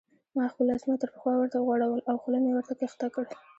[0.35, 3.27] ما خپل لاسونه تر پخوا ورته وغوړول او خوله مې ورته کښته کړل.